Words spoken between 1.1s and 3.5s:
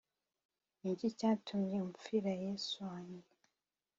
cyatumye umpfira yesu wanjye